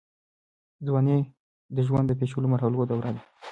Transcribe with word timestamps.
ځوانۍ 0.85 1.19
د 1.75 1.77
ژوند 1.87 2.05
د 2.07 2.11
پېچلو 2.19 2.47
مرحلو 2.53 2.87
دوره 2.89 3.09
ده. 3.15 3.21